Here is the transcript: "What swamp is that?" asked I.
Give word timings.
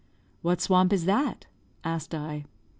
"What 0.41 0.61
swamp 0.61 0.91
is 0.93 1.05
that?" 1.05 1.45
asked 1.83 2.15
I. 2.15 2.45